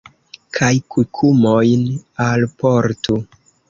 Kaj 0.57 0.71
kukumojn 0.95 1.87
alportu. 2.31 3.25